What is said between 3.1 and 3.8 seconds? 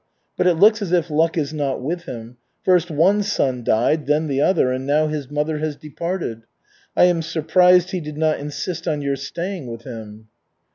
son